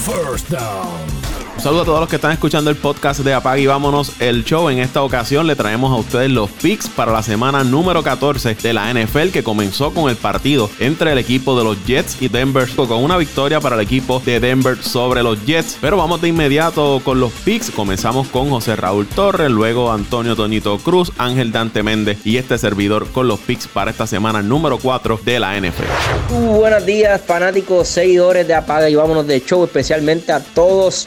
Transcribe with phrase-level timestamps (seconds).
[0.00, 1.39] First down.
[1.60, 4.44] Un saludo a todos los que están escuchando el podcast de Apag y Vámonos el
[4.44, 4.70] show.
[4.70, 8.72] En esta ocasión le traemos a ustedes los picks para la semana número 14 de
[8.72, 12.66] la NFL que comenzó con el partido entre el equipo de los Jets y Denver
[12.74, 15.76] con una victoria para el equipo de Denver sobre los Jets.
[15.82, 17.70] Pero vamos de inmediato con los picks.
[17.70, 23.06] Comenzamos con José Raúl Torres, luego Antonio Toñito Cruz, Ángel Dante Méndez y este servidor
[23.08, 26.32] con los picks para esta semana número 4 de la NFL.
[26.56, 31.06] buenos días fanáticos, seguidores de Apaga y Vámonos de show, especialmente a todos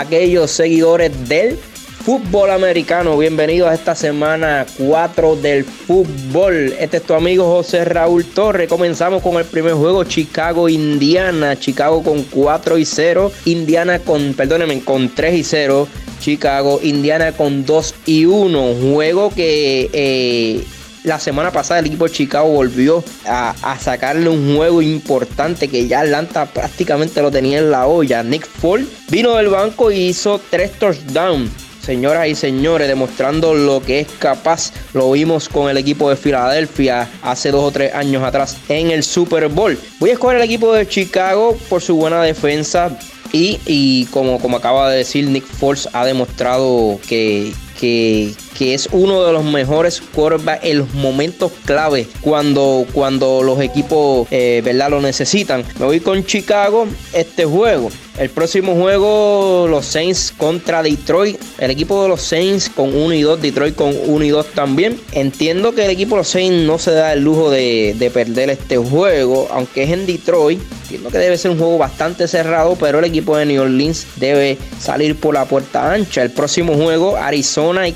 [0.00, 1.56] aquellos seguidores del
[2.04, 3.16] fútbol americano.
[3.16, 6.74] Bienvenidos a esta semana 4 del fútbol.
[6.78, 8.68] Este es tu amigo José Raúl Torres.
[8.68, 11.58] Comenzamos con el primer juego Chicago-Indiana.
[11.58, 13.32] Chicago con 4 y 0.
[13.46, 15.88] Indiana con, perdónenme, con 3 y 0.
[16.20, 18.74] Chicago, Indiana con 2 y 1.
[18.92, 20.64] Juego que eh,
[21.04, 26.00] la semana pasada el equipo de Chicago volvió a, sacarle un juego importante que ya
[26.00, 28.22] Atlanta prácticamente lo tenía en la olla.
[28.22, 31.50] Nick Ford vino del banco y hizo tres touchdowns.
[31.82, 37.06] Señoras y señores, demostrando lo que es capaz, lo vimos con el equipo de Filadelfia
[37.22, 39.78] hace dos o tres años atrás en el Super Bowl.
[40.00, 42.96] Voy a escoger el equipo de Chicago por su buena defensa,
[43.36, 49.32] y, como, como acaba de decir, Nick Foles ha demostrado que, que, es uno de
[49.32, 54.90] los mejores quarterbacks en los momentos clave cuando, cuando los equipos eh, ¿verdad?
[54.90, 55.64] lo necesitan.
[55.78, 57.90] Me voy con Chicago este juego.
[58.18, 61.36] El próximo juego, los Saints contra Detroit.
[61.58, 65.00] El equipo de los Saints con 1 y 2, Detroit con 1 y 2 también.
[65.10, 68.50] Entiendo que el equipo de los Saints no se da el lujo de, de perder
[68.50, 70.60] este juego, aunque es en Detroit.
[70.82, 74.58] Entiendo que debe ser un juego bastante cerrado, pero el equipo de New Orleans debe
[74.78, 76.22] salir por la puerta ancha.
[76.22, 77.92] El próximo juego, Arizona y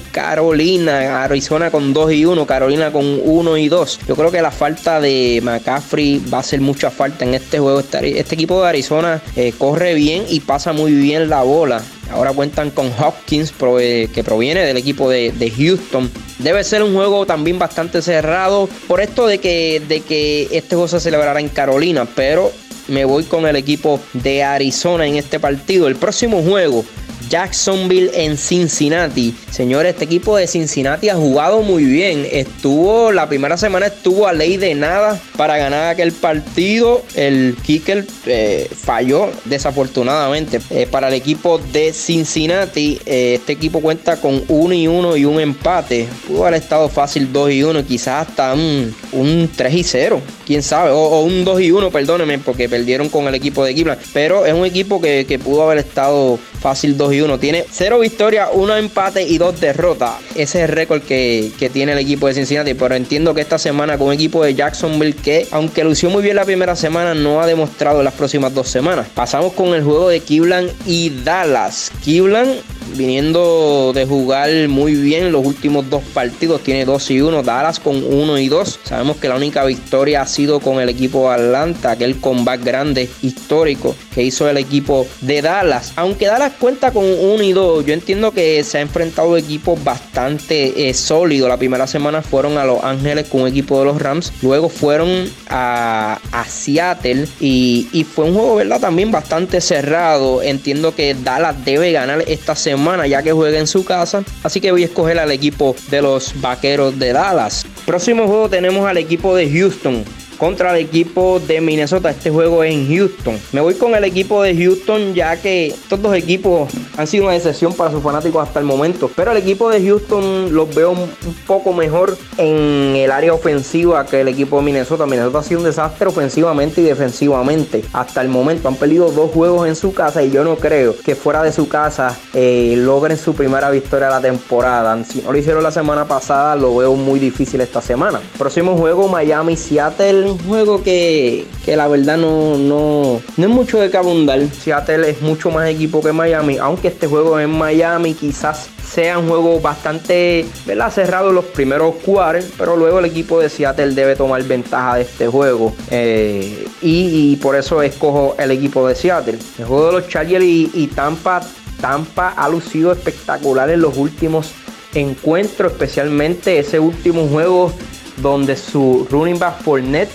[0.49, 1.25] Carolina.
[1.25, 4.01] Arizona con 2 y 1, Carolina con 1 y 2.
[4.09, 7.81] Yo creo que la falta de McCaffrey va a hacer mucha falta en este juego.
[7.81, 11.83] Este, este equipo de Arizona eh, corre bien y pasa muy bien la bola.
[12.11, 16.11] Ahora cuentan con Hopkins, que proviene del equipo de, Houston.
[16.39, 18.71] Debe ser un juego también bastante cerrado.
[18.87, 22.09] Por esto de que, de que este juego se celebrará en Carolina.
[22.15, 22.51] Pero
[22.87, 25.89] me voy con el equipo de Arizona en este partido.
[25.89, 26.87] El próximo juego
[27.29, 29.35] Jacksonville en Cincinnati.
[29.51, 32.27] Señores, este equipo de Cincinnati ha jugado muy bien.
[32.31, 37.03] Estuvo, la primera semana estuvo a ley de nada para ganar aquel partido.
[37.15, 40.61] El kicker eh, falló desafortunadamente.
[40.71, 45.25] Eh, para el equipo de Cincinnati, eh, este equipo cuenta con 1 y 1 y
[45.25, 46.09] un empate.
[46.27, 50.21] Pudo haber estado fácil 2 y 1, quizás hasta un, 3 y 0.
[50.47, 54.01] Quién sabe, o, un 2 y 1, perdónenme, porque perdieron con el equipo de Cleveland.
[54.13, 57.39] Pero es un equipo que, que pudo haber estado fácil 2 y 1.
[57.39, 60.15] Tiene 0 victorias, 1 empate y 2 derrotas.
[60.31, 62.75] Ese es el récord que, tiene el equipo de Cincinnati.
[62.75, 66.37] Pero entiendo que esta semana con un equipo de Jacksonville que, aunque lució muy bien
[66.37, 69.09] la primera semana, no ha demostrado las próximas dos semanas.
[69.15, 71.91] Pasamos con el juego de Cleveland y Dallas.
[72.03, 72.61] Cleveland
[72.97, 78.03] viniendo de jugar muy bien los últimos dos partidos, tiene 2 y 1, Dallas con
[78.03, 78.81] 1 y 2.
[78.85, 83.09] Sabemos que la única victoria ha sido con el equipo de Atlanta, aquel comeback grande
[83.23, 85.93] histórico que hizo el equipo de Dallas.
[85.97, 90.89] Aunque Dallas cuenta con 1 y 2, yo entiendo que se ha enfrentado equipos bastante
[90.89, 91.49] eh, sólidos.
[91.49, 95.31] La primera semana fueron a Los Ángeles con un equipo de los Rams, luego fueron
[95.49, 98.81] a, Seattle y, y fue un juego, ¿verdad?
[98.81, 100.43] También bastante cerrado.
[100.43, 104.25] Entiendo que Dallas debe ganar esta semana ya que juega en su casa.
[104.43, 107.67] Así que voy a escoger al equipo de los Vaqueros de Dallas.
[107.87, 110.05] Próximo juego tenemos al equipo de Houston
[110.39, 112.11] contra el equipo de Minnesota.
[112.11, 113.39] Este juego es en Houston.
[113.53, 117.35] Me voy con el equipo de Houston ya que estos dos equipos han sido una
[117.35, 119.11] decepción para sus fanáticos hasta el momento.
[119.15, 121.11] Pero el equipo de Houston los veo un
[121.47, 125.07] poco mejor en el área ofensiva que el equipo de Minnesota.
[125.07, 127.85] Minnesota ha sido un desastre ofensivamente y defensivamente.
[127.93, 131.15] Hasta el momento han perdido dos juegos en su casa y yo no creo que
[131.15, 135.03] fuera de su casa eh, logren su primera victoria de la temporada.
[135.05, 138.21] Si no lo hicieron la semana pasada, lo veo muy difícil esta semana.
[138.39, 143.97] Próximo juego Miami-Seattle un juego que, la verdad no, no, no es mucho de que
[143.97, 144.41] abundar.
[144.49, 149.29] Seattle es mucho más equipo que Miami, aunque este juego en Miami quizás sea un
[149.29, 150.91] juego bastante ¿verdad?
[150.91, 155.27] cerrado los primeros cuartos, pero luego el equipo de Seattle debe tomar ventaja de este
[155.27, 155.75] juego.
[155.91, 159.39] Eh, y, por eso escojo el equipo de Seattle.
[159.59, 161.41] El juego de los Chargers y Tampa,
[161.81, 164.53] Tampa ha lucido espectacular en los últimos
[164.95, 167.73] encuentros, especialmente ese último juego
[168.21, 170.09] donde su running back net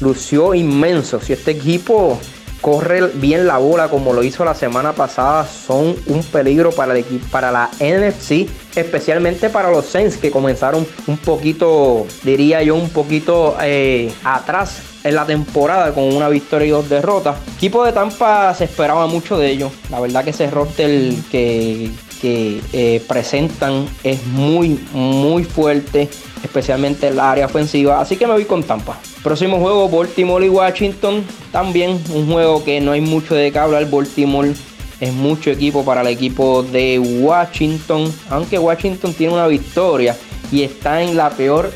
[0.00, 1.20] lució inmenso.
[1.20, 2.18] Si este equipo
[2.64, 7.00] corre bien la bola como lo hizo la semana pasada, son un peligro para el
[7.00, 12.88] equipo, para la NFC, especialmente para los Saints que comenzaron un poquito, diría yo, un
[12.88, 17.36] poquito eh, atrás en la temporada con una victoria y dos derrotas.
[17.56, 19.70] equipo de Tampa se esperaba mucho de ellos.
[19.90, 21.90] La verdad que ese roster que,
[22.22, 26.08] que eh, presentan es muy, muy fuerte,
[26.44, 28.00] especialmente en la área ofensiva.
[28.00, 28.98] Así que me voy con Tampa.
[29.22, 31.24] Próximo juego, Baltimore y Washington.
[31.50, 33.90] También un juego que no hay mucho de qué hablar.
[33.90, 34.52] Baltimore
[35.00, 38.12] es mucho equipo para el equipo de Washington.
[38.30, 40.16] Aunque Washington tiene una victoria
[40.52, 41.72] y está en la peor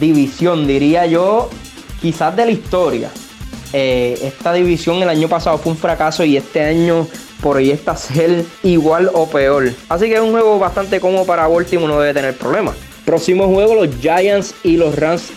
[0.00, 1.48] división, diría yo,
[2.00, 3.10] quizás de la historia.
[3.72, 7.06] Eh, esta división el año pasado fue un fracaso y este año
[7.70, 9.72] está ser igual o peor.
[9.88, 12.74] Así que es un juego bastante cómodo para Baltimore, no debe tener problemas.
[13.06, 15.30] Próximo juego, los Giants y los Rams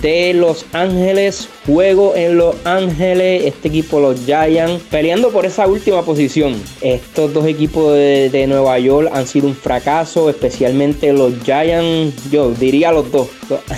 [0.00, 1.48] de Los Ángeles.
[1.66, 3.44] Juego en Los Ángeles.
[3.46, 6.60] Este equipo, los Giants, peleando por esa última posición.
[6.80, 12.30] Estos dos equipos de, Nueva York han sido un fracaso, especialmente los Giants.
[12.30, 13.28] Yo diría los dos.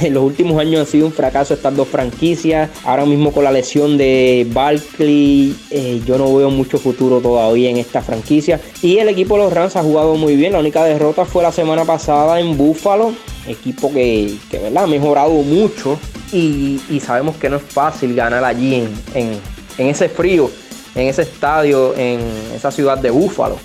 [0.01, 2.71] En los últimos años han sido un fracaso estas dos franquicias.
[2.85, 7.77] Ahora mismo con la lesión de Barkley, eh, yo no veo mucho futuro todavía en
[7.77, 8.61] esta franquicia.
[8.83, 10.53] Y el equipo los Rams ha jugado muy bien.
[10.53, 13.13] La única derrota fue la semana pasada en Buffalo
[13.47, 14.85] equipo que, ¿verdad?
[14.85, 15.99] ha mejorado mucho
[16.33, 19.41] y, sabemos que no es fácil ganar allí en,
[19.79, 20.51] ese frío,
[20.95, 22.21] en ese estadio, en
[22.55, 23.59] esa ciudad de Búfalo.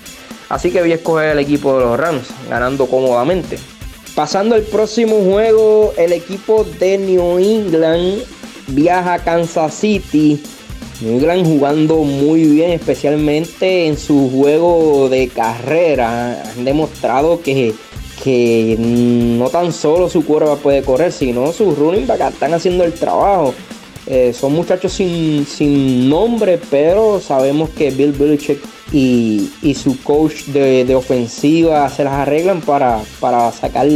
[0.49, 3.57] Así que voy a escoger el equipo de los Rams, ganando cómodamente.
[4.15, 8.23] Pasando al próximo juego, el equipo de New England
[8.67, 10.41] viaja a Kansas City.
[11.01, 16.43] New England jugando muy bien, especialmente en su juego de carrera.
[16.43, 17.73] Han demostrado que
[18.23, 22.93] que no tan solo su curva puede correr, sino sus running back están haciendo el
[22.93, 23.53] trabajo.
[24.05, 28.59] Eh, son muchachos sin, nombre, pero sabemos que Bill Belichick
[28.91, 33.87] y, su coach de, ofensiva se las arreglan para, para sacar,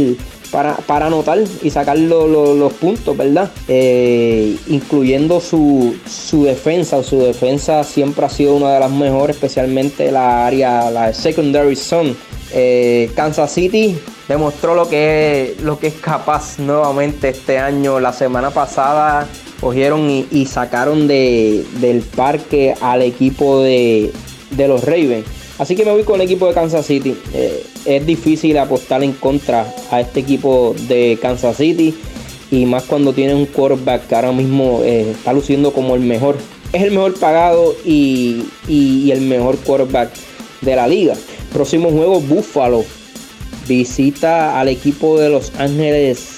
[0.52, 3.50] para, para anotar y sacar los puntos, ¿verdad?
[3.66, 7.02] Eh, incluyendo su, su defensa.
[7.02, 12.14] Su defensa siempre ha sido una de las mejores, especialmente la área, la secondary zone.
[12.56, 13.98] Eh, Kansas City
[14.28, 17.98] demostró lo que, es, lo que es capaz nuevamente este año.
[17.98, 19.26] La semana pasada
[19.60, 24.12] cogieron y, sacaron de, del parque al equipo de,
[24.56, 25.26] los Ravens.
[25.58, 27.16] Así que me voy con el equipo de Kansas City.
[27.32, 31.92] Eh, es difícil apostar en contra a este equipo de Kansas City.
[32.52, 36.36] Y más cuando tiene un quarterback que ahora mismo eh, está luciendo como el mejor.
[36.72, 40.10] Es el mejor pagado y, y el mejor quarterback
[40.60, 41.14] de la liga.
[41.54, 42.84] Próximo juego, Buffalo
[43.66, 46.34] visita al equipo de Los Ángeles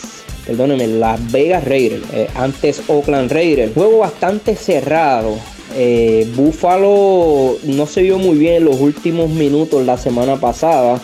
[0.46, 3.72] perdónenme, Las Vegas Raiders, eh, antes Oakland Raiders.
[3.74, 5.36] Juego bastante cerrado.
[5.74, 11.00] Eh, Buffalo no se vio muy bien en los últimos minutos la semana pasada,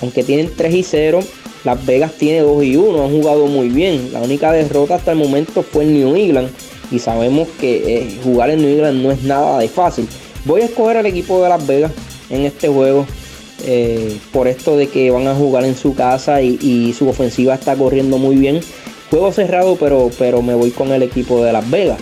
[0.00, 1.20] aunque tienen 3 y 0.
[1.64, 4.12] Las Vegas tiene 2 y 1, han jugado muy bien.
[4.12, 6.48] La única derrota hasta el momento fue en New England
[6.90, 10.08] y sabemos que eh, jugar en New England no es nada de fácil.
[10.44, 11.92] Voy a escoger al equipo de Las Vegas
[12.30, 13.04] en este juego.
[13.64, 17.74] Eh, por esto de que van a jugar en su casa y, su ofensiva está
[17.74, 18.60] corriendo muy bien.
[19.10, 21.98] Juego cerrado, pero, pero me voy con el equipo de Las Vegas.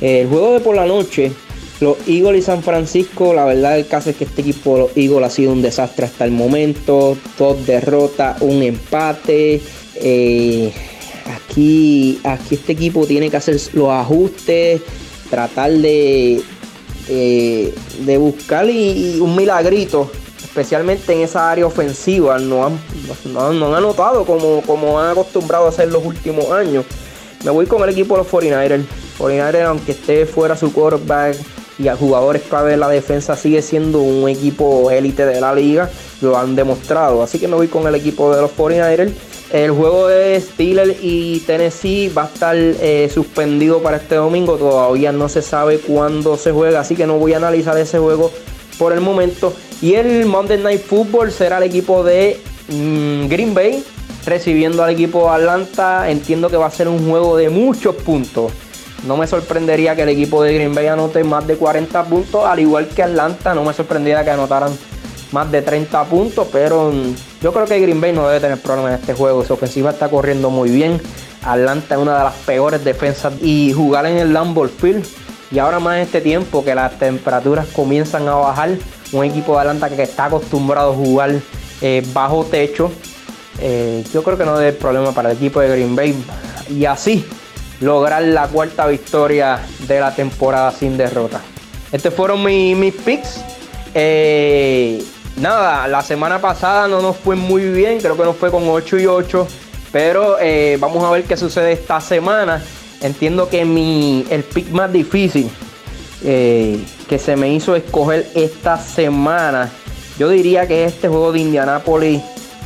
[0.00, 1.32] el juego de por la noche,
[1.80, 4.96] los Eagles y San Francisco, la verdad del caso es que este equipo de los
[4.96, 7.16] Eagles ha sido un desastre hasta el momento.
[7.38, 9.60] Dos derrotas, un empate.
[9.96, 10.72] Eh,
[11.26, 14.82] aquí, aquí este equipo tiene que hacer los ajustes,
[15.30, 16.42] tratar de,
[17.08, 20.10] de, buscar un milagrito
[20.52, 22.78] especialmente en esa área ofensiva, no han,
[23.32, 26.84] no, han anotado como, como han acostumbrado a hacer los últimos años.
[27.42, 28.84] Me voy con el equipo de los 49ers.
[29.18, 31.38] 49ers, aunque esté fuera su quarterback
[31.78, 35.88] y a jugadores clave de la defensa, sigue siendo un equipo élite de la liga.
[36.20, 37.22] Lo han demostrado.
[37.22, 39.10] Así que me voy con el equipo de los 49ers.
[39.52, 44.56] El juego de Steelers y Tennessee va a estar eh, suspendido para este domingo.
[44.56, 48.30] Todavía no se sabe cuándo se juega, así que no voy a analizar ese juego
[48.78, 49.54] por el momento.
[49.80, 53.84] Y el Monday Night Football será el equipo de mm, Green Bay
[54.24, 56.10] recibiendo al equipo de Atlanta.
[56.10, 58.52] Entiendo que va a ser un juego de muchos puntos.
[59.06, 62.60] No me sorprendería que el equipo de Green Bay anote más de 40 puntos, al
[62.60, 63.54] igual que Atlanta.
[63.54, 64.70] No me sorprendería que anotaran
[65.32, 68.94] más de 30 puntos, pero mm, yo creo que Green Bay no debe tener problemas
[68.94, 69.44] en este juego.
[69.44, 71.00] Su ofensiva está corriendo muy bien.
[71.42, 75.04] Atlanta es una de las peores defensas y jugar en el Lambeau Field
[75.52, 78.70] y ahora más en este tiempo que las temperaturas comienzan a bajar
[79.12, 81.34] un equipo de Atlanta que está acostumbrado a jugar
[81.82, 82.90] eh, bajo techo.
[83.60, 86.14] Eh, yo creo que no debe problema para el equipo de Green Bay.
[86.70, 87.26] Y así
[87.80, 91.42] lograr la cuarta victoria de la temporada sin derrota.
[91.92, 93.44] Estos fueron mis, picks.
[93.92, 95.04] Eh,
[95.36, 98.00] nada, la semana pasada no nos fue muy bien.
[98.00, 99.46] Creo que nos fue con 8 y 8.
[99.92, 100.38] Pero
[100.78, 102.62] vamos a ver qué sucede esta semana.
[103.02, 105.50] Entiendo que mi, el pick más difícil
[106.24, 109.70] eh, que se me hizo escoger esta semana,
[110.18, 112.22] yo diría que es este juego de Indianapolis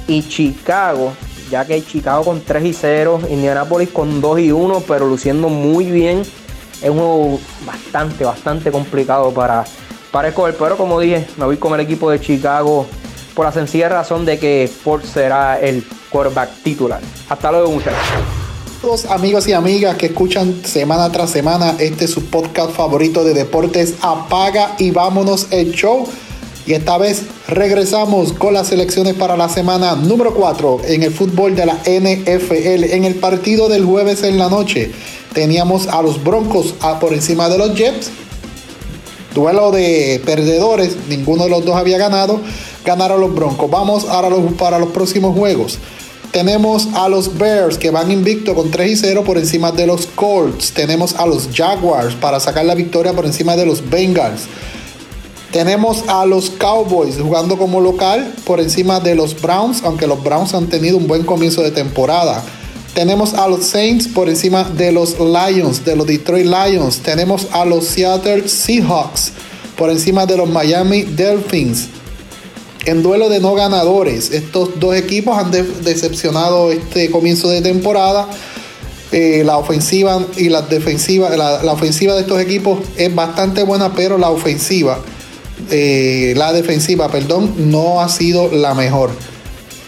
[0.06, 1.12] y Chicago,
[1.50, 5.90] ya que Chicago con 3 y 0, Indianapolis con 2 y 1, pero luciendo muy
[5.90, 6.22] bien.
[6.82, 9.64] Es un juego bastante, bastante complicado para,
[10.10, 12.86] para escoger, pero como dije, me voy con el equipo de Chicago
[13.34, 17.00] por la sencilla razón de que Ford será el quarterback titular.
[17.28, 18.45] Hasta luego, muchachos
[19.08, 24.76] amigos y amigas que escuchan semana tras semana este su podcast favorito de deportes apaga
[24.78, 26.06] y vámonos el show.
[26.66, 31.56] Y esta vez regresamos con las selecciones para la semana número 4 en el fútbol
[31.56, 34.92] de la NFL en el partido del jueves en la noche
[35.32, 38.10] teníamos a los Broncos por encima de los Jets.
[39.34, 42.40] Duelo de perdedores ninguno de los dos había ganado.
[42.84, 43.70] Ganaron los Broncos.
[43.70, 45.78] Vamos ahora para los próximos juegos
[46.32, 50.06] tenemos a los Bears que van invicto con 3 y 0 por encima de los
[50.06, 50.72] Colts.
[50.72, 54.42] Tenemos a los Jaguars para sacar la victoria por encima de los Bengals.
[55.52, 60.52] Tenemos a los Cowboys jugando como local por encima de los Browns, aunque los Browns
[60.54, 62.42] han tenido un buen comienzo de temporada.
[62.94, 66.98] Tenemos a los Saints por encima de los Lions, de los Detroit Lions.
[66.98, 69.32] Tenemos a los Seattle Seahawks
[69.76, 71.88] por encima de los Miami Dolphins
[72.86, 74.30] en duelo de no ganadores.
[74.30, 78.28] Estos dos equipos han decepcionado este comienzo de temporada.
[79.12, 84.18] Eh, la ofensiva y la defensiva, la, ofensiva de estos equipos es bastante buena, pero
[84.18, 84.98] la ofensiva,
[85.70, 89.10] eh, la defensiva, perdón, no ha sido la mejor.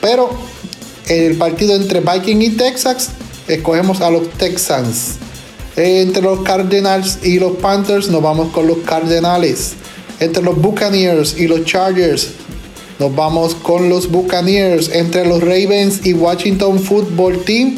[0.00, 0.31] Pero
[1.09, 3.11] el partido entre Vikings y Texas,
[3.47, 5.17] escogemos a los Texans.
[5.76, 9.75] entre los Cardinals y los Panthers, nos vamos con los Cardenales.
[10.19, 12.31] Entre los Buccaneers y los Chargers,
[12.99, 14.90] nos vamos con los Buccaneers.
[14.93, 17.76] Entre los Ravens y Washington Football Team,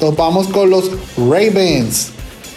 [0.00, 2.10] nos vamos con los Ravens.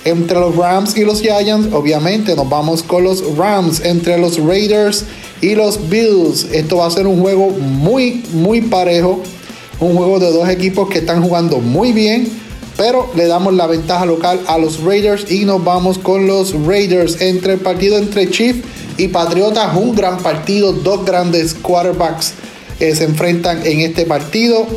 [0.06, 3.82] Entre los Rams y los Giants, obviamente nos vamos con los Rams.
[3.84, 5.04] Entre los Raiders
[5.42, 9.22] y los Bills, esto va a ser un juego muy, muy parejo.
[9.80, 12.32] Un juego de dos equipos que están jugando muy bien,
[12.78, 17.20] pero le damos la ventaja local a los Raiders y nos vamos con los Raiders.
[17.22, 18.62] Entre el partido entre Chiefs
[18.98, 22.34] y Patriotas, un gran partido, dos grandes quarterbacks
[22.80, 24.68] eh, se enfrentan en este partido.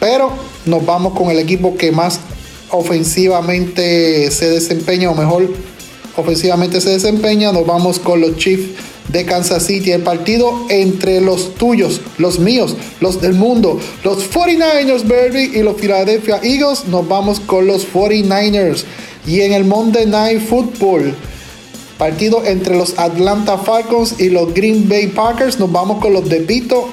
[0.00, 0.32] Pero
[0.66, 2.18] nos vamos con el equipo que más
[2.70, 5.48] ofensivamente se desempeña, o mejor,
[6.16, 7.52] ofensivamente se desempeña.
[7.52, 8.70] Nos vamos con los Chiefs
[9.12, 9.92] de Kansas City.
[9.92, 15.80] El partido entre los tuyos, los míos, los del mundo, los 49ers, Baby, y los
[15.80, 16.86] Philadelphia Eagles.
[16.86, 18.84] Nos vamos con los 49ers.
[19.26, 21.14] Y en el Monday Night Football
[22.00, 25.60] Partido entre los Atlanta Falcons y los Green Bay Packers.
[25.60, 26.88] Nos vamos con los de Pito,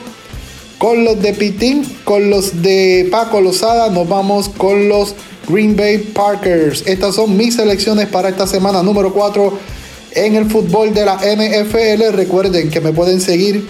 [0.78, 3.90] con los de Pitín, con los de Paco Lozada.
[3.90, 5.16] Nos vamos con los
[5.48, 6.86] Green Bay Packers.
[6.86, 9.77] Estas son mis selecciones para esta semana número 4
[10.18, 12.14] en el fútbol de la NFL.
[12.14, 13.68] Recuerden que me pueden seguir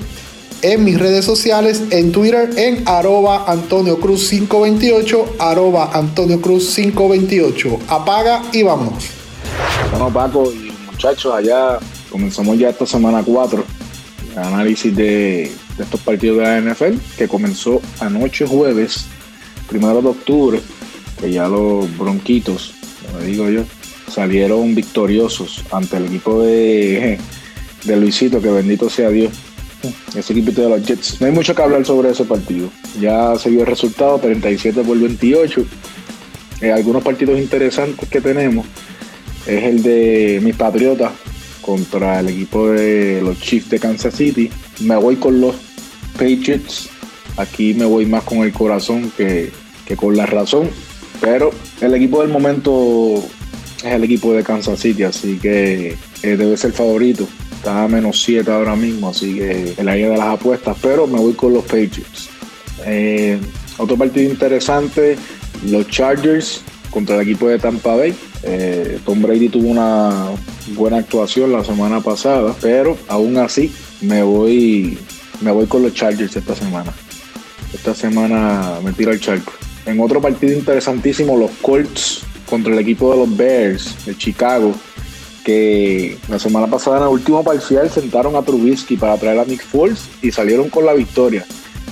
[0.61, 7.79] en mis redes sociales, en Twitter, en arroba Antonio Cruz 528, arroba Antonio Cruz 528.
[7.89, 9.05] Apaga y vámonos.
[9.91, 10.51] Bueno, Paco,
[10.91, 13.63] muchachos, allá comenzamos ya esta semana 4,
[14.31, 19.05] el análisis de, estos partidos de la NFL, que comenzó anoche jueves,
[19.69, 20.61] primero de octubre,
[21.19, 22.73] que ya los bronquitos,
[23.05, 23.63] como digo yo,
[24.17, 27.19] salieron victoriosos ante el equipo de,
[27.83, 29.31] de Luisito, que bendito sea Dios.
[30.15, 31.21] Ese equipo de los Jets.
[31.21, 32.71] No hay mucho que hablar sobre ese partido.
[32.99, 35.65] Ya se vio el resultado, 37 por 28.
[36.61, 38.65] Eh, algunos partidos interesantes que tenemos
[39.45, 41.11] es el de mis Patriotas
[41.61, 44.49] contra el equipo de los Chiefs de Kansas City.
[44.79, 45.55] Me voy con los
[46.13, 46.89] Patriots.
[47.37, 49.51] Aquí me voy más con el corazón que,
[49.95, 50.71] con la razón.
[51.21, 53.23] Pero el equipo del momento
[53.83, 57.27] es el equipo de Kansas City, así que eh, debe ser favorito.
[57.51, 60.77] Está a menos 7 ahora mismo, así que el área de las apuestas.
[60.81, 62.29] Pero me voy con los Patriots.
[62.85, 63.39] Eh,
[63.77, 65.17] otro partido interesante,
[65.65, 68.15] los Chargers contra el equipo de Tampa Bay.
[68.43, 70.29] Eh, Tom Brady tuvo una
[70.75, 74.97] buena actuación la semana pasada, pero aún así me voy,
[75.41, 76.93] me voy con los Chargers esta semana.
[77.73, 79.53] Esta semana me tiro el charco.
[79.85, 84.73] En otro partido interesantísimo, los Colts contra el equipo de los Bears de Chicago,
[85.43, 89.63] que la semana pasada en el último parcial sentaron a Trubisky para traer a Nick
[89.63, 91.45] Foles y salieron con la victoria.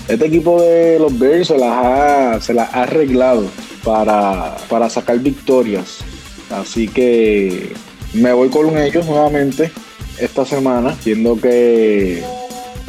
[0.07, 3.45] Este equipo de los Bears se las ha, se las ha arreglado
[3.83, 6.03] para, para sacar victorias
[6.49, 7.73] Así que
[8.13, 9.71] me voy con ellos nuevamente
[10.19, 12.23] esta semana, viendo que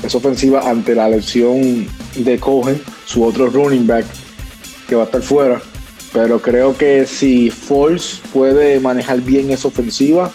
[0.02, 4.04] es ofensiva ante la lesión de Cohen, su otro running back
[4.88, 5.60] que va a estar fuera.
[6.16, 10.32] Pero creo que si Foles puede manejar bien esa ofensiva,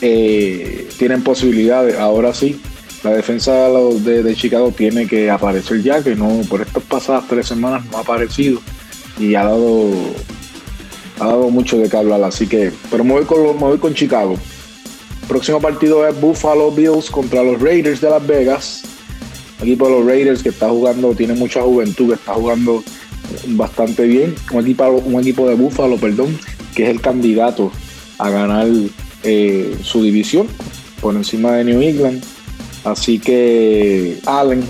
[0.00, 1.96] eh, tienen posibilidades.
[1.96, 2.60] Ahora sí,
[3.04, 7.84] la defensa de, Chicago tiene que aparecer ya, que no por estas pasadas tres semanas
[7.88, 8.60] no ha aparecido
[9.16, 9.92] y ha dado
[11.20, 12.24] ha dado mucho de qué hablar.
[12.24, 14.36] Así que, pero me voy con, me voy con Chicago.
[15.28, 18.82] Próximo partido es Buffalo Bills contra los Raiders de Las Vegas.
[19.60, 22.82] El equipo de los Raiders que está jugando, tiene mucha juventud, que está jugando
[23.48, 24.34] bastante bien.
[24.52, 26.38] Un equipo, un equipo de Buffalo, perdón,
[26.74, 27.72] que es el candidato
[28.18, 28.68] a ganar
[29.22, 30.46] eh, su división
[31.00, 32.22] por encima de New England.
[32.84, 34.62] Así que Allen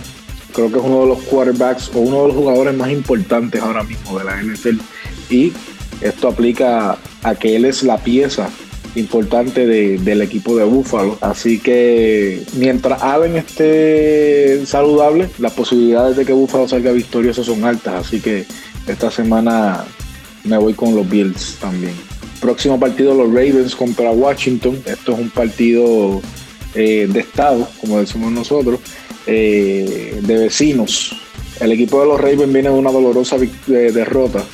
[0.53, 3.83] creo que es uno de los quarterbacks o uno de los jugadores más importantes ahora
[3.85, 4.79] mismo de la NFL.
[5.29, 5.53] Y
[6.01, 8.49] esto aplica a que él es la pieza
[8.97, 11.19] importante del equipo de Buffalo.
[11.21, 18.07] Así que mientras Allen esté saludable, las posibilidades de que Buffalo salga victorioso son altas.
[18.07, 18.45] Así que
[18.87, 19.85] esta semana
[20.45, 21.95] me voy con los Bills también.
[22.41, 24.83] Próximo partido los Ravens contra Washington.
[24.87, 26.21] Esto es un partido
[26.75, 28.81] eh, de estado, como decimos nosotros,
[29.27, 31.17] eh, de vecinos.
[31.61, 33.37] El equipo de los Ravens viene de una dolorosa
[33.67, 34.45] derrota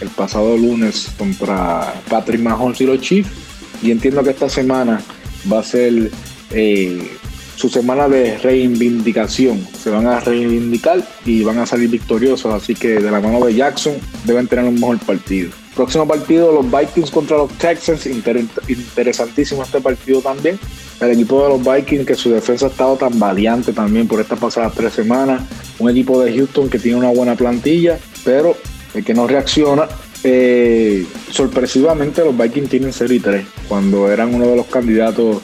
[0.00, 3.30] el pasado lunes contra Patrick Mahomes y los Chiefs.
[3.82, 5.00] Y entiendo que esta semana
[5.50, 6.10] va a ser
[6.50, 7.10] eh,
[7.56, 9.66] su semana de reivindicación.
[9.78, 12.52] Se van a reivindicar y van a salir victoriosos.
[12.54, 13.94] Así que de la mano de Jackson
[14.24, 15.50] deben tener un mejor partido.
[15.74, 18.06] Próximo partido, los Vikings contra los Texans.
[18.06, 20.58] interesantísimo este partido también.
[21.00, 24.38] El equipo de los Vikings, que su defensa ha estado tan valiente también por estas
[24.38, 25.42] pasadas tres semanas.
[25.78, 28.56] Un equipo de Houston que tiene una buena plantilla, pero
[28.94, 29.86] el que no reacciona.
[30.22, 35.38] Eh, sorpresivamente, los Vikings tienen 0 y 3, cuando eran uno de los candidatos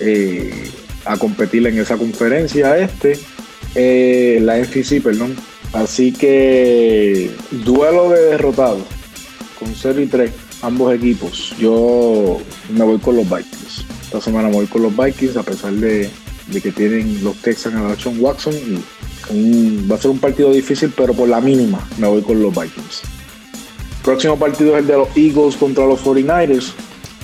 [0.00, 0.70] eh,
[1.04, 3.18] a competir en esa conferencia este,
[3.74, 5.36] eh, la NFC, perdón.
[5.72, 8.82] Así que duelo de derrotados
[9.58, 10.30] con 0 y 3
[10.62, 11.54] ambos equipos.
[11.58, 12.38] Yo
[12.70, 13.84] me voy con los Vikings.
[14.02, 16.10] Esta semana me voy con los Vikings a pesar de,
[16.62, 18.54] que tienen los Texans a Watson
[19.32, 22.54] y va a ser un partido difícil, pero por la mínima me voy con los
[22.54, 23.02] Vikings.
[24.06, 26.74] Próximo partido es el de los Eagles contra los 49ers.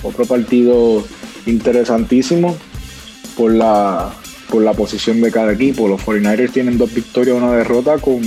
[0.03, 1.01] Otro partido
[1.45, 2.57] interesantísimo
[3.37, 4.13] por la,
[4.49, 5.87] por la posición de cada equipo.
[5.87, 8.19] Los 49ers tienen dos victorias, una derrota con,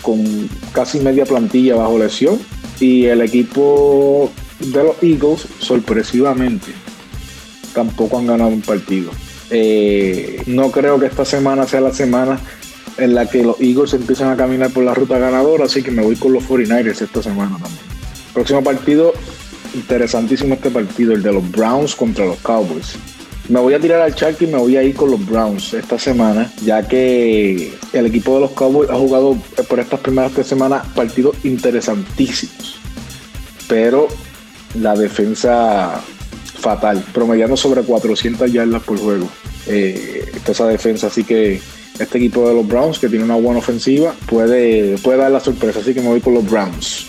[0.00, 2.38] con casi media plantilla bajo lesión
[2.80, 6.72] y el equipo de los Eagles, sorpresivamente,
[7.74, 9.10] tampoco han ganado un partido.
[9.50, 12.40] Eh, no creo que esta semana sea la semana
[12.98, 16.02] en la que los Eagles empiezan a caminar por la ruta ganadora, así que me
[16.02, 17.82] voy con los 49ers esta semana también.
[18.32, 19.12] Próximo partido,
[19.74, 22.96] interesantísimo este partido, el de los Browns contra los Cowboys.
[23.48, 25.98] Me voy a tirar al charco y me voy a ir con los Browns esta
[25.98, 29.36] semana, ya que el equipo de los Cowboys ha jugado
[29.68, 32.78] por estas primeras tres semanas partidos interesantísimos.
[33.68, 34.08] Pero
[34.80, 36.02] la defensa
[36.64, 39.28] fatal, promediando sobre 400 yardas por juego.
[39.66, 41.60] Eh, esa defensa, así que
[41.98, 45.80] este equipo de los Browns, que tiene una buena ofensiva, puede, puede dar la sorpresa.
[45.80, 47.06] Así que me voy con los Browns.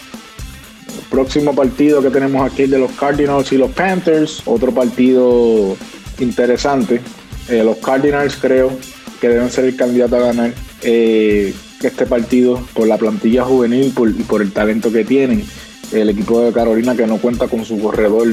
[1.10, 4.42] próximo partido que tenemos aquí es de los Cardinals y los Panthers.
[4.46, 5.76] Otro partido
[6.20, 7.02] interesante.
[7.50, 8.72] Eh, los Cardinals creo
[9.20, 14.24] que deben ser el candidato a ganar eh, este partido por la plantilla juvenil y
[14.24, 15.44] por el talento que tienen.
[15.92, 18.28] El equipo de Carolina que no cuenta con su corredor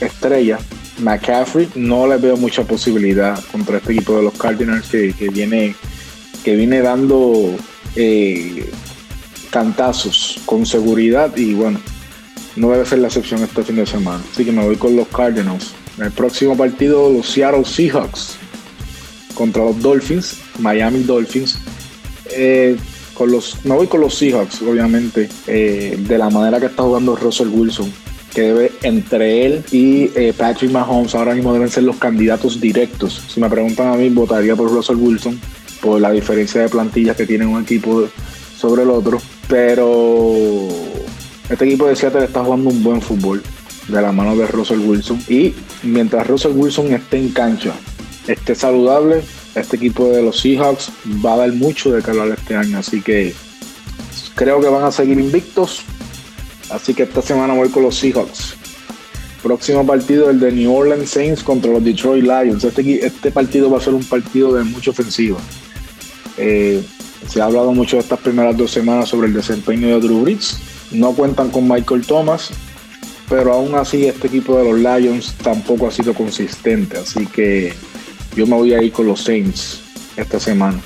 [0.00, 0.58] estrella.
[0.98, 5.74] McCaffrey no le veo mucha posibilidad contra este equipo de los Cardinals que, viene,
[6.44, 7.54] que viene dando
[7.96, 8.70] eh,
[9.50, 11.80] cantazos con seguridad y bueno,
[12.56, 14.22] no debe ser la excepción este fin de semana.
[14.32, 15.72] Así que me voy con los Cardinals.
[15.98, 18.36] En el próximo partido, los Seattle Seahawks
[19.34, 21.58] contra los Dolphins, Miami Dolphins.
[22.32, 22.76] Eh,
[23.14, 27.16] con los, me voy con los Seahawks, obviamente, eh, de la manera que está jugando
[27.16, 27.92] Russell Wilson,
[28.32, 33.22] que debe entre él y eh, Patrick Mahomes ahora mismo deben ser los candidatos directos.
[33.28, 35.38] Si me preguntan a mí, votaría por Russell Wilson
[35.80, 38.08] por la diferencia de plantillas que tiene un equipo
[38.56, 40.68] sobre el otro, pero
[41.48, 43.42] este equipo de Seattle está jugando un buen fútbol
[43.88, 45.22] de la mano de Russell Wilson.
[45.28, 47.72] Y mientras Russell Wilson esté en cancha,
[48.26, 49.22] esté saludable,
[49.54, 50.90] este equipo de los Seahawks
[51.24, 52.78] va a dar mucho de calor este año.
[52.78, 53.34] Así que
[54.34, 55.82] creo que van a seguir invictos.
[56.70, 58.54] Así que esta semana voy con los Seahawks.
[59.42, 62.62] Próximo partido, el de New Orleans Saints contra los Detroit Lions.
[62.62, 65.38] Este, este partido va a ser un partido de mucha ofensiva.
[66.40, 66.82] Eh,
[67.28, 70.58] se ha hablado mucho estas primeras dos semanas sobre el desempeño de Drew Brees.
[70.90, 72.50] No cuentan con Michael Thomas
[73.30, 77.72] pero aún así este equipo de los Lions tampoco ha sido consistente, así que
[78.34, 79.80] yo me voy a ir con los Saints
[80.16, 80.80] esta semana.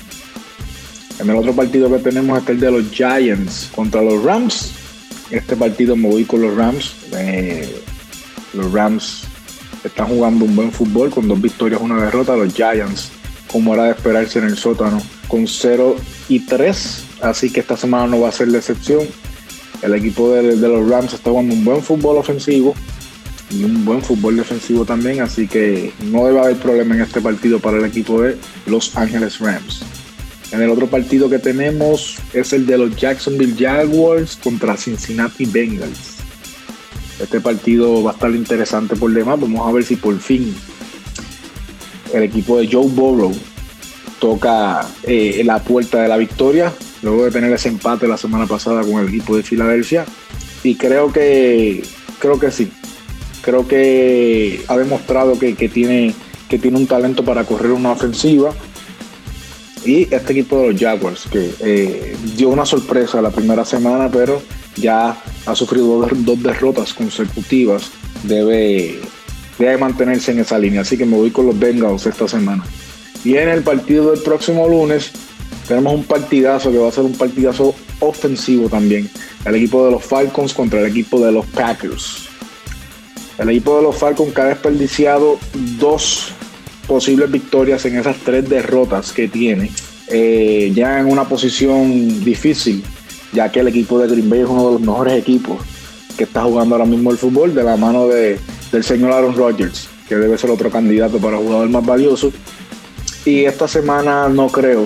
[1.19, 4.73] En el otro partido que tenemos es el de los Giants contra los Rams.
[5.31, 6.93] este partido me voy con los Rams.
[7.13, 7.81] Eh,
[8.53, 9.23] los Rams
[9.83, 12.35] están jugando un buen fútbol con dos victorias, una derrota.
[12.35, 13.09] Los Giants,
[13.51, 15.95] como era de esperarse en el sótano, con 0
[16.29, 17.03] y 3.
[17.21, 19.01] Así que esta semana no va a ser la excepción.
[19.81, 22.73] El equipo de, los Rams está jugando un buen fútbol ofensivo
[23.51, 27.59] y un buen fútbol defensivo también, así que no debe haber problema en este partido
[27.59, 29.83] para el equipo de Los Ángeles Rams.
[30.51, 36.15] En el otro partido que tenemos es el de los Jacksonville Jaguars contra Cincinnati Bengals.
[37.19, 39.39] Este partido va a estar interesante por demás.
[39.39, 40.55] Vamos a ver si por fin
[42.13, 43.33] el equipo de Joe Burrow
[44.19, 48.81] toca eh, la puerta de la victoria luego de tener ese empate la semana pasada
[48.81, 50.05] con el equipo de Filadelfia.
[50.63, 51.83] Y creo que
[52.19, 52.71] creo que sí
[53.45, 56.15] creo que ha demostrado que, tiene,
[56.49, 58.51] que tiene un talento para correr una ofensiva.
[59.85, 64.41] Y este equipo de los Jaguars, que eh, dio una sorpresa la primera semana, pero
[64.75, 67.91] ya ha sufrido dos, derrotas consecutivas,
[68.23, 68.99] debe,
[69.59, 70.81] debe mantenerse en esa línea.
[70.81, 72.63] Así que me voy con los Bengals esta semana.
[73.25, 75.11] En el partido del próximo lunes
[75.67, 79.09] tenemos un partidazo que va a ser un partidazo ofensivo también.
[79.45, 82.27] El equipo de los Falcons contra el equipo de los Packers.
[83.37, 85.39] El equipo de los Falcons ha desperdiciado
[85.79, 86.31] dos
[86.87, 89.71] posibles victorias en esas tres derrotas que tiene.
[90.07, 92.83] Eh, ya en una posición difícil,
[93.33, 95.57] ya que el equipo de Green Bay es uno de los mejores equipos
[96.15, 98.39] que está jugando ahora mismo el fútbol de la mano de,
[98.71, 102.31] del señor Aaron Rodgers, que debe ser otro candidato para jugador más valioso.
[103.25, 104.85] Y esta semana no creo,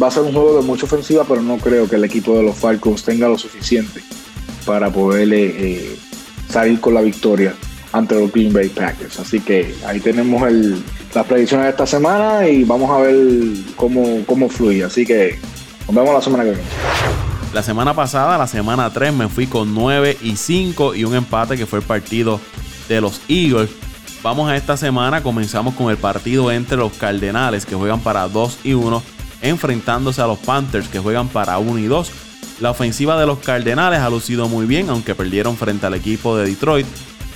[0.00, 2.42] va a ser un juego de mucha ofensiva, pero no creo que el equipo de
[2.42, 4.02] los Falcons tenga lo suficiente
[4.66, 5.96] para poder eh,
[6.48, 7.54] salir con la victoria
[7.92, 9.18] ante los Green Bay Packers.
[9.18, 10.42] Así que ahí tenemos
[11.14, 13.16] las predicciones de esta semana y vamos a ver
[13.76, 14.84] cómo, cómo fluye.
[14.84, 15.38] Así que
[15.86, 16.64] nos vemos la semana que viene.
[17.54, 21.56] La semana pasada, la semana 3, me fui con 9 y 5 y un empate
[21.56, 22.40] que fue el partido
[22.88, 23.70] de los Eagles.
[24.28, 28.58] Vamos a esta semana, comenzamos con el partido entre los Cardenales que juegan para 2
[28.62, 29.02] y 1,
[29.40, 32.10] enfrentándose a los Panthers que juegan para 1 y 2.
[32.60, 36.44] La ofensiva de los Cardenales ha lucido muy bien, aunque perdieron frente al equipo de
[36.44, 36.86] Detroit.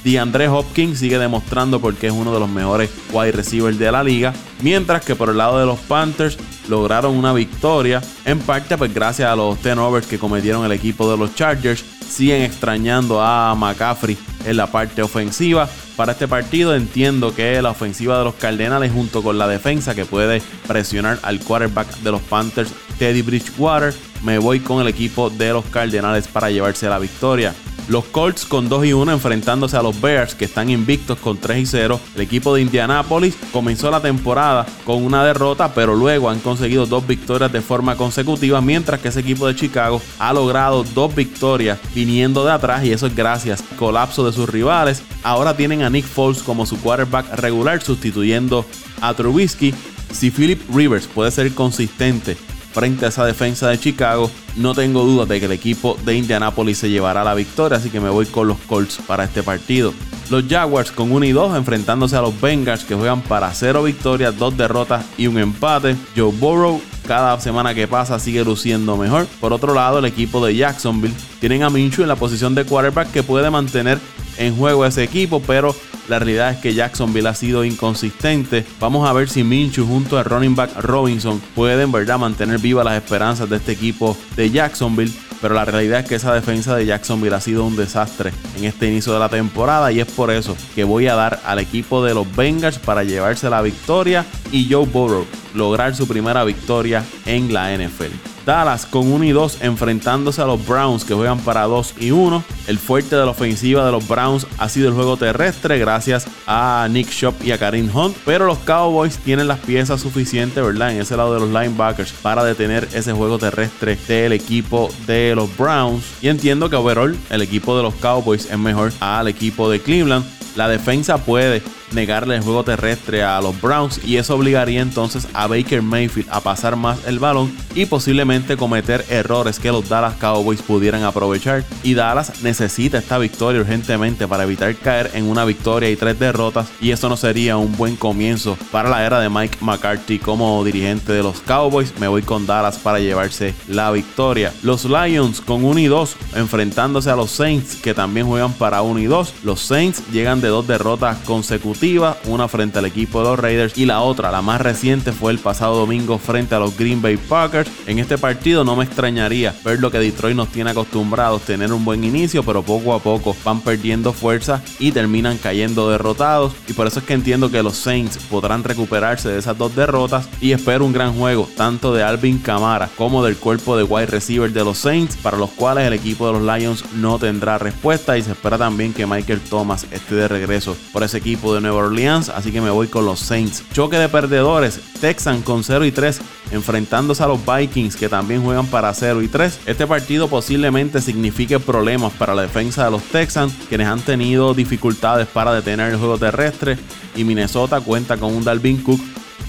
[0.05, 4.35] DeAndre Hopkins sigue demostrando porque es uno de los mejores wide receivers de la liga,
[4.61, 6.37] mientras que por el lado de los Panthers
[6.69, 11.17] lograron una victoria, en parte pues gracias a los turnovers que cometieron el equipo de
[11.17, 15.67] los Chargers, siguen extrañando a McCaffrey en la parte ofensiva.
[15.97, 20.07] Para este partido entiendo que la ofensiva de los Cardenales junto con la defensa que
[20.07, 25.53] puede presionar al quarterback de los Panthers, Teddy Bridgewater, me voy con el equipo de
[25.53, 27.55] los Cardenales para llevarse la victoria.
[27.89, 31.59] Los Colts con 2 y 1 enfrentándose a los Bears que están invictos con 3
[31.59, 32.01] y 0.
[32.15, 37.07] El equipo de Indianapolis comenzó la temporada con una derrota, pero luego han conseguido dos
[37.07, 42.45] victorias de forma consecutiva, mientras que ese equipo de Chicago ha logrado dos victorias viniendo
[42.45, 45.03] de atrás y eso es gracias al colapso de sus rivales.
[45.25, 48.65] Ahora tienen a Nick Foles como su quarterback regular sustituyendo
[49.01, 49.75] a Trubisky.
[50.13, 52.37] Si Philip Rivers puede ser consistente
[52.73, 56.79] frente a esa defensa de Chicago, no tengo dudas de que el equipo de Indianapolis
[56.79, 59.93] se llevará la victoria, así que me voy con los Colts para este partido.
[60.31, 64.37] Los Jaguars con 1 y 2 enfrentándose a los Bengals que juegan para 0 victorias,
[64.39, 65.97] 2 derrotas y un empate.
[66.17, 69.27] Joe Burrow cada semana que pasa sigue luciendo mejor.
[69.41, 73.11] Por otro lado, el equipo de Jacksonville tienen a Minshew en la posición de quarterback
[73.11, 73.99] que puede mantener
[74.39, 75.75] en juego ese equipo, pero
[76.09, 78.67] la realidad es que Jacksonville ha sido inconsistente.
[78.81, 83.03] Vamos a ver si Minshew junto a running back Robinson pueden verdad mantener vivas las
[83.03, 85.13] esperanzas de este equipo de Jacksonville.
[85.41, 88.89] Pero la realidad es que esa defensa de Jacksonville ha sido un desastre en este
[88.89, 92.15] inicio de la temporada y es por eso que voy a dar al equipo de
[92.15, 97.77] los Bengals para llevarse la victoria y Joe Burrow lograr su primera victoria en la
[97.77, 98.32] NFL.
[98.45, 102.43] Dallas con 1 y 2 enfrentándose a los Browns que juegan para 2 y 1.
[102.67, 106.89] El fuerte de la ofensiva de los Browns ha sido el juego terrestre gracias a
[106.91, 110.93] Nick Shop y a Karim Hunt, pero los Cowboys tienen las piezas suficientes, ¿verdad?
[110.93, 115.55] En ese lado de los linebackers para detener ese juego terrestre del equipo de los
[115.57, 116.05] Browns.
[116.21, 120.25] Y entiendo que overall el equipo de los Cowboys es mejor al equipo de Cleveland.
[120.57, 121.63] La defensa puede
[121.95, 126.41] negarle el juego terrestre a los Browns y eso obligaría entonces a Baker Mayfield a
[126.41, 131.65] pasar más el balón y posiblemente cometer errores que los Dallas Cowboys pudieran aprovechar.
[131.83, 136.69] Y Dallas necesita esta victoria urgentemente para evitar caer en una victoria y tres derrotas
[136.81, 141.13] y eso no sería un buen comienzo para la era de Mike McCarthy como dirigente
[141.13, 141.93] de los Cowboys.
[141.99, 144.53] Me voy con Dallas para llevarse la victoria.
[144.63, 149.01] Los Lions con 1 y 2 enfrentándose a los Saints que también juegan para 1
[149.01, 149.35] y 2.
[149.45, 151.82] Los Saints llegan de dos derrotas consecutivas
[152.27, 155.41] una frente al equipo de los Raiders y la otra, la más reciente, fue el
[155.41, 157.69] pasado domingo frente a los Green Bay Packers.
[157.89, 161.85] En este partido no me extrañaría ver lo que Detroit nos tiene acostumbrados, tener un
[161.85, 166.53] buen inicio, pero poco a poco van perdiendo fuerza y terminan cayendo derrotados.
[166.69, 170.29] Y por eso es que entiendo que los Saints podrán recuperarse de esas dos derrotas
[170.41, 174.53] y espero un gran juego, tanto de Alvin Kamara como del cuerpo de wide receiver
[174.53, 178.23] de los Saints, para los cuales el equipo de los Lions no tendrá respuesta y
[178.23, 182.29] se espera también que Michael Thomas esté de regreso por ese equipo de Nueva Orleans,
[182.29, 183.65] así que me voy con los Saints.
[183.73, 186.21] Choque de perdedores, Texan con 0 y 3
[186.53, 189.61] enfrentándose a los Vikings que también juegan para 0 y 3.
[189.67, 195.27] Este partido posiblemente signifique problemas para la defensa de los Texans, quienes han tenido dificultades
[195.27, 196.79] para detener el juego terrestre
[197.17, 199.01] y Minnesota cuenta con un Dalvin Cook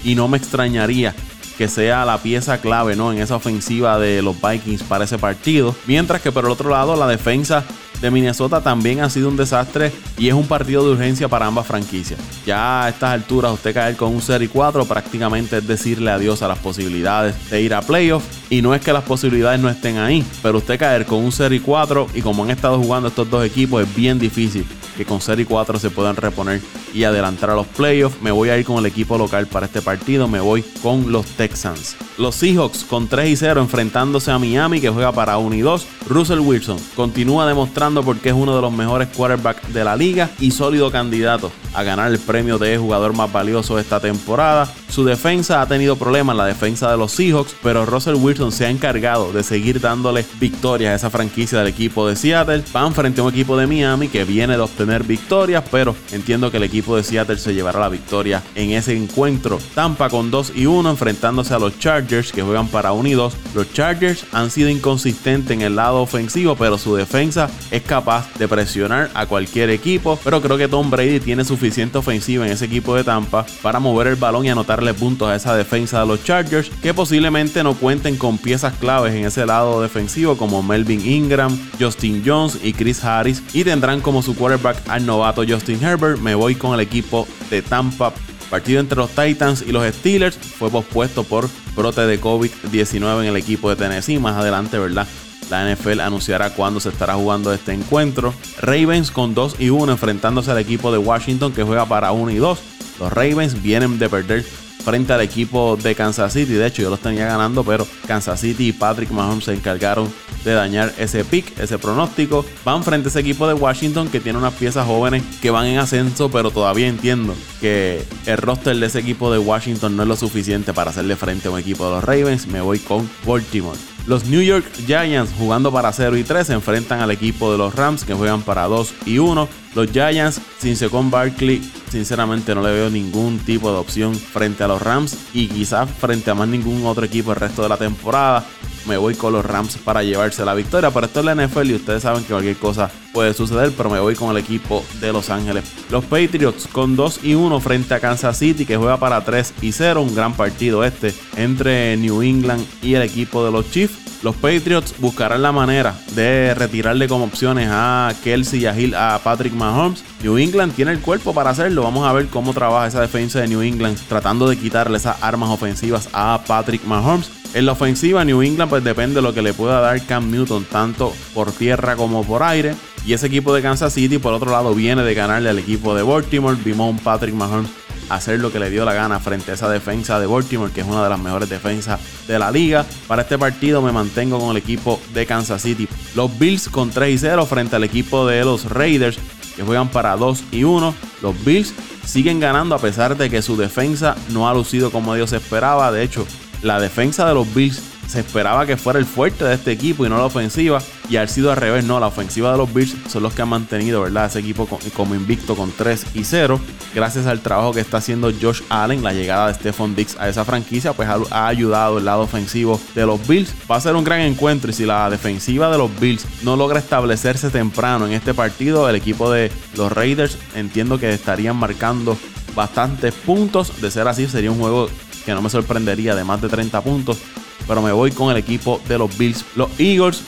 [0.02, 1.14] y no me extrañaría
[1.56, 3.12] que sea la pieza clave ¿no?
[3.12, 5.74] en esa ofensiva de los Vikings para ese partido.
[5.86, 7.64] Mientras que por el otro lado la defensa
[8.04, 11.66] de Minnesota también ha sido un desastre y es un partido de urgencia para ambas
[11.66, 12.20] franquicias.
[12.44, 16.42] Ya a estas alturas usted caer con un 0 y 4 prácticamente es decirle adiós
[16.42, 19.98] a las posibilidades de ir a playoffs y no es que las posibilidades no estén
[19.98, 23.28] ahí, pero usted caer con un 0 y 4 y como han estado jugando estos
[23.28, 24.64] dos equipos es bien difícil
[24.96, 26.60] que con 0 y 4 se puedan reponer
[26.92, 28.20] y adelantar a los playoffs.
[28.22, 31.26] Me voy a ir con el equipo local para este partido, me voy con los
[31.26, 31.96] Texans.
[32.16, 35.86] Los Seahawks con 3 y 0 enfrentándose a Miami que juega para 1 y 2.
[36.08, 40.52] Russell Wilson continúa demostrando porque es uno de los mejores quarterbacks de la liga y
[40.52, 44.72] sólido candidato a ganar el premio de jugador más valioso esta temporada.
[44.88, 48.70] Su defensa ha tenido problemas, la defensa de los Seahawks, pero Russell Wilson se ha
[48.70, 52.64] encargado de seguir dándole victorias a esa franquicia del equipo de Seattle.
[52.72, 56.58] Van frente a un equipo de Miami que viene de obtener victorias, pero entiendo que
[56.58, 59.58] el equipo de Seattle se llevará la victoria en ese encuentro.
[59.74, 63.34] Tampa con 2 y 1 enfrentándose a los Chargers que juegan para 1 y 2.
[63.54, 68.48] Los Chargers han sido inconsistentes en el lado ofensivo, pero su defensa es capaz de
[68.48, 70.18] presionar a cualquier equipo.
[70.22, 74.08] Pero creo que Tom Brady tiene suficiente ofensiva en ese equipo de Tampa para mover
[74.08, 78.16] el balón y anotarle puntos a esa defensa de los Chargers, que posiblemente no cuenten
[78.16, 83.42] con piezas claves en ese lado defensivo como Melvin Ingram, Justin Jones y Chris Harris.
[83.52, 86.20] Y tendrán como su quarterback al novato Justin Herbert.
[86.20, 88.12] Me voy con el equipo de Tampa
[88.50, 93.36] partido entre los Titans y los Steelers fue pospuesto por brote de COVID-19 en el
[93.36, 94.18] equipo de Tennessee.
[94.18, 95.06] Más adelante, ¿verdad?
[95.50, 98.32] La NFL anunciará cuándo se estará jugando este encuentro.
[98.60, 102.36] Ravens con 2 y 1 enfrentándose al equipo de Washington que juega para 1 y
[102.36, 102.58] 2.
[103.00, 104.46] Los Ravens vienen de perder
[104.84, 106.52] frente al equipo de Kansas City.
[106.52, 110.12] De hecho, yo los tenía ganando, pero Kansas City y Patrick Mahomes se encargaron
[110.44, 112.44] de dañar ese pick, ese pronóstico.
[112.64, 115.78] Van frente a ese equipo de Washington que tiene unas piezas jóvenes que van en
[115.78, 120.16] ascenso, pero todavía entiendo que el roster de ese equipo de Washington no es lo
[120.16, 122.46] suficiente para hacerle frente a un equipo de los Ravens.
[122.46, 123.78] Me voy con Baltimore.
[124.06, 127.74] Los New York Giants jugando para 0 y 3 se enfrentan al equipo de los
[127.74, 129.48] Rams que juegan para 2 y 1.
[129.74, 131.60] Los Giants sin Secon Barkley
[131.90, 136.30] sinceramente no le veo ningún tipo de opción frente a los Rams y quizás frente
[136.30, 138.44] a más ningún otro equipo el resto de la temporada.
[138.86, 141.74] Me voy con los Rams para llevarse la victoria, pero esto es la NFL y
[141.74, 145.30] ustedes saben que cualquier cosa puede suceder, pero me voy con el equipo de Los
[145.30, 145.64] Ángeles.
[145.90, 149.72] Los Patriots con 2 y 1 frente a Kansas City que juega para 3 y
[149.72, 154.03] 0, un gran partido este entre New England y el equipo de los Chiefs.
[154.24, 159.20] Los Patriots buscarán la manera de retirarle como opciones a Kelsey y a, Hill, a
[159.22, 160.02] Patrick Mahomes.
[160.22, 161.82] New England tiene el cuerpo para hacerlo.
[161.82, 165.50] Vamos a ver cómo trabaja esa defensa de New England tratando de quitarle esas armas
[165.50, 167.30] ofensivas a Patrick Mahomes.
[167.52, 170.64] En la ofensiva, New England pues depende de lo que le pueda dar Cam Newton,
[170.64, 172.74] tanto por tierra como por aire.
[173.04, 176.02] Y ese equipo de Kansas City, por otro lado, viene de ganarle al equipo de
[176.02, 176.56] Baltimore.
[176.64, 177.68] Vimos un Patrick Mahomes
[178.08, 180.86] hacer lo que le dio la gana frente a esa defensa de Baltimore, que es
[180.86, 182.84] una de las mejores defensas de la liga.
[183.06, 185.88] Para este partido me mantengo con el equipo de Kansas City.
[186.14, 189.18] Los Bills con 3 y 0 frente al equipo de los Raiders,
[189.56, 190.94] que juegan para 2 y 1.
[191.22, 195.32] Los Bills siguen ganando a pesar de que su defensa no ha lucido como Dios
[195.32, 195.92] esperaba.
[195.92, 196.26] De hecho,
[196.62, 197.82] la defensa de los Bills
[198.14, 200.80] se esperaba que fuera el fuerte de este equipo y no la ofensiva.
[201.10, 203.48] Y ha sido al revés, no, la ofensiva de los Bills son los que han
[203.48, 204.26] mantenido, ¿verdad?
[204.26, 206.60] Ese equipo como invicto con 3 y 0.
[206.94, 210.44] Gracias al trabajo que está haciendo Josh Allen, la llegada de Stephon Dix a esa
[210.44, 213.52] franquicia, pues ha, ayudado el lado ofensivo de los Bills.
[213.68, 216.78] Va a ser un gran encuentro y si la defensiva de los Bills no logra
[216.78, 222.16] establecerse temprano en este partido, el equipo de los Raiders entiendo que estarían marcando
[222.54, 223.80] bastantes puntos.
[223.80, 224.88] De ser así, sería un juego
[225.26, 227.18] que no me sorprendería de más de 30 puntos
[227.66, 229.44] pero me voy con el equipo de los Bills.
[229.56, 230.22] Los Eagles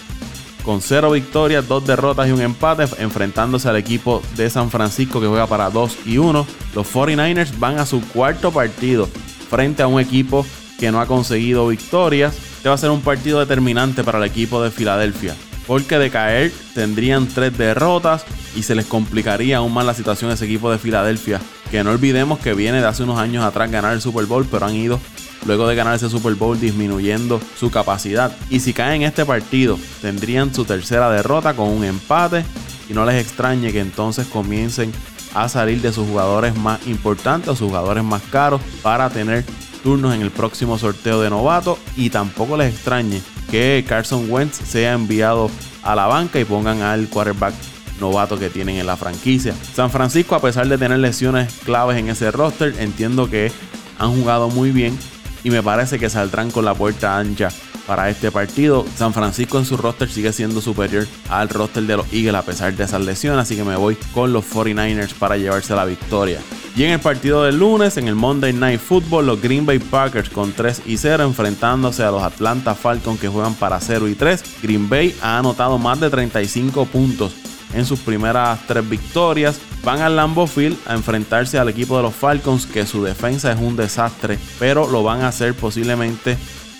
[0.65, 5.29] con 0 victorias, 2 derrotas y un empate, enfrentándose al equipo de San Francisco que
[5.29, 6.47] juega para 2 y 1.
[6.75, 9.09] Los 49ers van a su cuarto partido
[9.49, 10.45] frente a un equipo
[10.81, 12.37] que no ha conseguido victorias.
[12.57, 15.37] Este va a ser un partido determinante para el equipo de Filadelfia,
[15.69, 18.25] porque de caer tendrían 3 derrotas
[18.57, 21.91] y se les complicaría aún más la situación a ese equipo de Filadelfia que no
[21.91, 24.99] olvidemos que viene de hace unos años atrás ganar el Super Bowl, pero han ido
[25.47, 28.37] luego de ganar ese Super Bowl disminuyendo su capacidad.
[28.51, 32.45] Y si caen en este partido, tendrían su tercera derrota con un empate
[32.89, 34.93] y no les extrañe que entonces comiencen
[35.35, 39.45] a salir de sus jugadores más importantes o sus jugadores más caros para tener
[39.83, 44.95] turnos en el próximo sorteo de novato y tampoco les extrañe que Carson Wentz sea
[44.95, 45.51] enviado
[45.83, 47.55] a la banca y pongan al quarterback
[48.01, 49.55] novato que tienen en la franquicia.
[49.75, 53.53] San Francisco, a pesar de tener lesiones claves en ese roster, entiendo que
[53.99, 54.99] han jugado muy bien
[55.47, 57.51] y me parece que saldrán con la puerta ancha
[57.87, 58.85] para este partido.
[58.97, 62.75] San Francisco en su roster sigue siendo superior al roster de los Eagles a pesar
[62.75, 66.41] de esas lesiones, así que me voy con los 49ers para llevarse la victoria.
[66.75, 70.31] Y en el partido del lunes, en el Monday Night Football, los Green Bay Packers
[70.31, 74.43] con 3 y 0 enfrentándose a los Atlanta Falcons que juegan para 0 y 3.
[74.65, 77.35] Green Bay ha anotado más de 35 puntos
[77.75, 79.61] en sus primeras tres victorias.
[79.85, 83.59] Van al Lambeau Field a enfrentarse al equipo de los Falcons, que su defensa es
[83.61, 86.37] un desastre, pero lo van a hacer posiblemente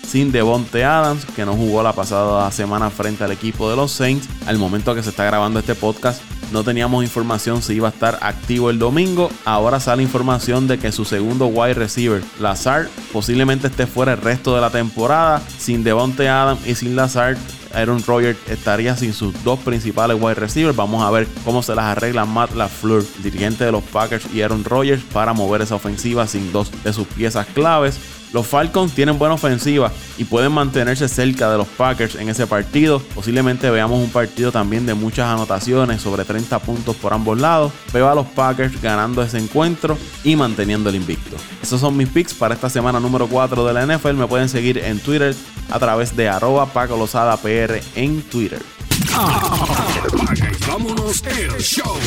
[0.07, 4.27] sin Devonte Adams, que no jugó la pasada semana frente al equipo de los Saints.
[4.45, 6.21] Al momento que se está grabando este podcast,
[6.51, 9.29] no teníamos información si iba a estar activo el domingo.
[9.43, 14.55] Ahora sale información de que su segundo wide receiver, Lazard, posiblemente esté fuera el resto
[14.55, 15.41] de la temporada.
[15.57, 17.37] Sin Devonte Adams y sin Lazard,
[17.73, 20.75] Aaron Rodgers estaría sin sus dos principales wide receivers.
[20.75, 24.63] Vamos a ver cómo se las arregla Matt LaFleur, dirigente de los Packers, y Aaron
[24.63, 27.99] Rodgers para mover esa ofensiva sin dos de sus piezas claves.
[28.33, 32.99] Los Falcons tienen buena ofensiva y pueden mantenerse cerca de los Packers en ese partido.
[33.15, 37.71] Posiblemente veamos un partido también de muchas anotaciones, sobre 30 puntos por ambos lados.
[37.93, 41.37] Veo a los Packers ganando ese encuentro y manteniendo el invicto.
[41.61, 44.13] Esos son mis picks para esta semana número 4 de la NFL.
[44.13, 45.35] Me pueden seguir en Twitter
[45.69, 48.61] a través de arroba Paco PR en Twitter.
[49.13, 49.87] Ah,
[50.67, 51.23] vámonos
[51.59, 51.97] show.